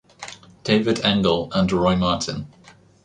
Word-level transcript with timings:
David 0.63 1.01
Engel 1.05 1.51
and 1.53 1.71
Roy 1.71 1.95
Martin. 1.95 2.47